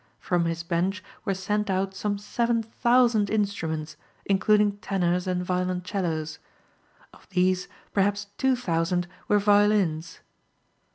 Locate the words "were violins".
9.27-10.21